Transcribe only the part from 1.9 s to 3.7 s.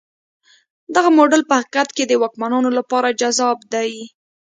کې د واکمنانو لپاره جذاب